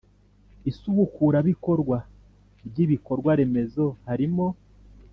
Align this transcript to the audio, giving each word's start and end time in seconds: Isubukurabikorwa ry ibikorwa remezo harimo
Isubukurabikorwa 0.69 1.97
ry 2.67 2.77
ibikorwa 2.85 3.31
remezo 3.39 3.85
harimo 4.07 4.47